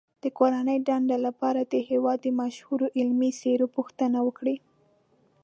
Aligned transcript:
د 0.23 0.25
کورنۍ 0.37 0.79
دندې 0.89 1.17
لپاره 1.27 1.61
د 1.63 1.73
هېواد 1.89 2.17
د 2.23 2.27
مشهورو 2.41 2.85
علمي 2.97 3.31
څیرو 3.39 3.67
پوښتنه 3.75 4.17
وکړئ. 4.27 4.57